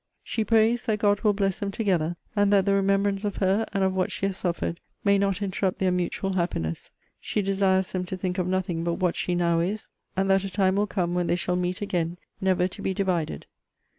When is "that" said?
0.87-0.97, 2.51-2.65, 10.31-10.43